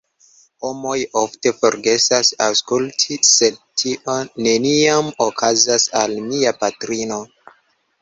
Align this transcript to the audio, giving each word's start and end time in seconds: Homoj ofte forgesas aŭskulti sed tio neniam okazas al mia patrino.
Homoj 0.69 0.95
ofte 1.19 1.51
forgesas 1.57 2.31
aŭskulti 2.47 3.19
sed 3.33 3.61
tio 3.83 4.19
neniam 4.49 5.15
okazas 5.29 5.89
al 6.05 6.21
mia 6.33 6.59
patrino. 6.67 7.25